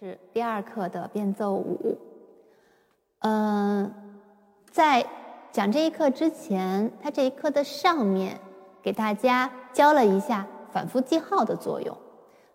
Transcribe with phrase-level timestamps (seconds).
[0.00, 1.96] 是第二课的变奏舞。
[3.20, 3.94] 嗯，
[4.72, 5.06] 在
[5.52, 8.40] 讲这一课之前，它这一课的上面
[8.82, 11.96] 给大家教了一下反复记号的作用。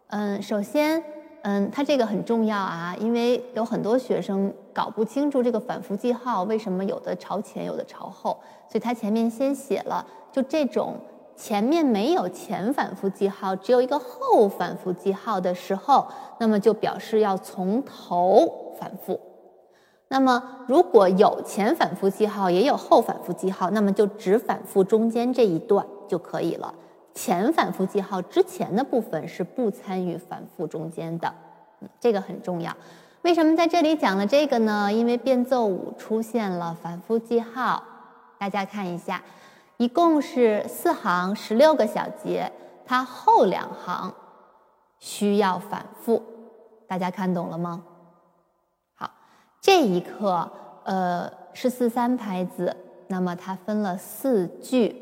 [0.08, 1.02] 嗯，首先，
[1.44, 8.38] 嗯，它这个很重要啊，因为有很多学生搞不清楚这个反复记号为什么有的朝前，有的朝后，
[8.68, 10.98] 所以它前面先写了，就这种。
[11.40, 16.06] 前面没有前反复记号，只有一个后反复记号的时候，
[16.38, 19.18] 那么就表示要从头反复。
[20.10, 26.76] 那么如果有前反复记号，也有后反复记号，那么就只反复中间这一段就可以了。
[27.14, 31.34] 前反复记号之前的部分是不参与反复中间的，
[32.02, 32.76] 这个很重要。
[33.22, 34.92] 为什么在这里讲了这个呢？
[34.92, 37.82] 因为变奏舞出现了反复记号，
[38.38, 39.24] 大家看一下。
[39.80, 42.52] 一共是四行十六个小节，
[42.86, 44.14] 它后两行
[45.00, 46.22] 需要反复，
[46.86, 47.86] 大家看懂了吗？
[48.94, 49.10] 好，
[49.62, 50.52] 这一课
[50.84, 52.76] 呃是四三拍子，
[53.08, 54.94] 那么它分了四句，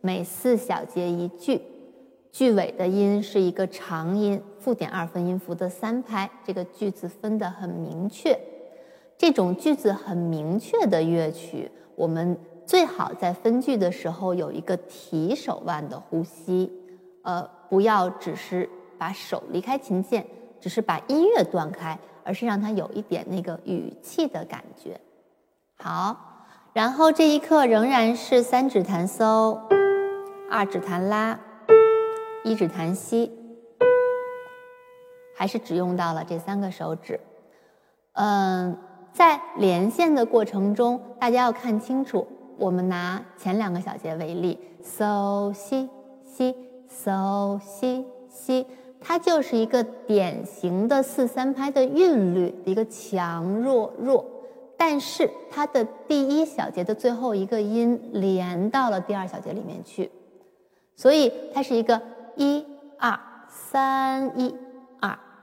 [0.00, 1.62] 每四小节一句，
[2.32, 8.36] 句尾的音是一个长音，附点二分音符的三拍，这个句子分得很明确。
[9.16, 12.36] 这种句子很明确的乐曲，我们。
[12.68, 16.70] 最好在分句的时候有一个提手腕的呼吸，
[17.22, 20.26] 呃，不要只是把手离开琴键，
[20.60, 25.00] 只是把音乐断开，而是让它有一点那个语气的感觉。
[25.78, 29.58] 好，然后这一课仍然是三指弹嗦，
[30.50, 31.40] 二指弹拉，
[32.44, 33.32] 一指弹西，
[35.34, 37.18] 还是只用到了这三个手指。
[38.12, 38.76] 嗯，
[39.14, 42.28] 在连线的过程中，大家要看清楚。
[42.58, 45.88] 我们拿前两个小节为例，so 西
[46.24, 46.54] 西
[46.88, 48.66] so 西西，
[49.00, 54.24] 它就是一个典型的四三拍的韵律一个强弱弱，
[54.76, 60.10] 但是它的第一小节的最后一个音连到了第二小节里面去，
[60.96, 62.00] 所以它是一个
[62.36, 62.64] 一
[62.98, 63.18] 二
[63.48, 64.54] 三一。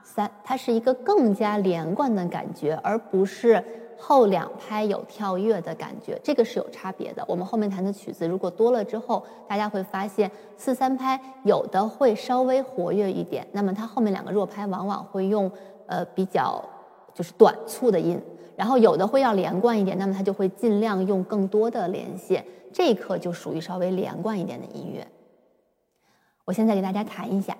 [0.06, 3.62] 三，它是一个更加连贯的感觉，而不是。
[3.98, 7.24] 后两拍有跳跃的感觉，这个是有差别的。
[7.26, 15.50] 我们后面弹的曲子如果多了之后，大家会发现四三拍有的会稍微活跃一点，那么它后面两个弱拍往往会用
[15.86, 16.62] 呃比较
[17.14, 18.20] 就是短促的音，
[18.54, 22.44] 然后有的会要连贯一点，那么它就会尽量用更多的连线。
[22.74, 25.08] 这一课就属于稍微连贯一点的音乐。
[26.44, 27.56] 我现在给大家弹一下。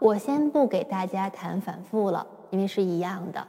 [0.00, 3.46] 我先不给大家弹反复了，因为是一样的。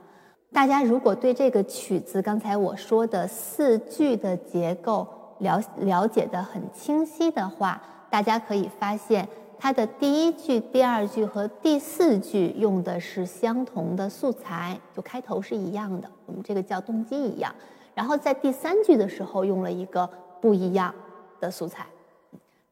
[0.52, 5.08] 大家如果对这个曲子刚才我说的四句的结构
[5.40, 9.26] 了了解的很清晰的话，大家可以发现
[9.58, 17.56] 它的第一句、第二句和第四句用的是相同的素材，就开头是一样的，我们这个叫动机一样。
[17.96, 20.10] 然后在第三句的时候用了一个
[20.42, 20.94] 不一样
[21.40, 21.86] 的素材，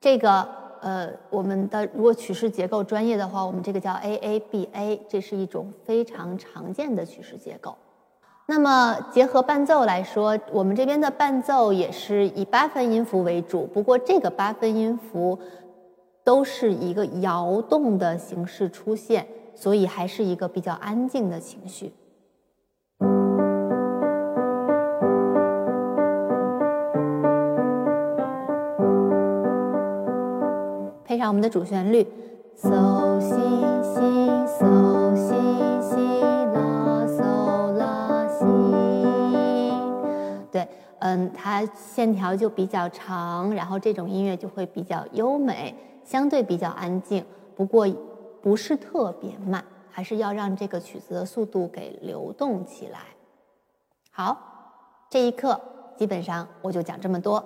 [0.02, 0.69] 这个。
[0.82, 7.76] 呃，我们的如果曲式结构专业的话，我们这个叫 A A B A，这是一种非常常见的曲式结构。
[8.48, 15.38] 那么结合伴奏来说，我们这边的伴奏也是以八分音符为主，不过这个八分音符
[16.24, 21.94] 都是一个摇动的形式出现，所以还是一个比较安静的情绪。
[31.20, 32.08] 上我们的主旋律
[32.56, 33.36] ，so 西
[33.84, 34.00] 西
[34.48, 35.34] so 西
[35.82, 36.22] 西
[36.54, 38.46] 啦 so 啦西，
[40.50, 40.66] 对，
[41.00, 45.76] 嗯，它线条就比较长，然后这种音乐就会比较优美，
[46.06, 47.86] 相对比较安静，不过
[48.42, 53.00] 不是特别慢，还是要让这个曲子的速度给流动起来。
[54.12, 54.38] 好，
[55.10, 55.60] 这一课
[55.98, 57.44] 基本上我就讲这么多，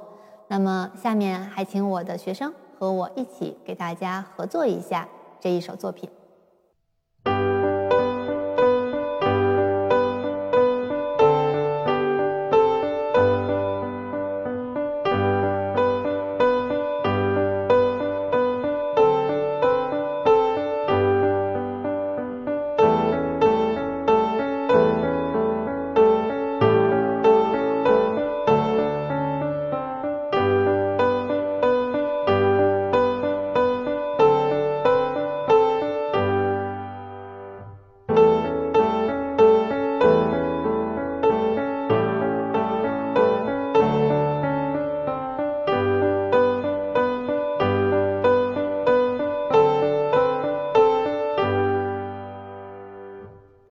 [0.48, 2.54] 那么下面还请我的学生。
[2.84, 5.08] 和我一起给大家合作一下
[5.40, 6.10] 这一首作品。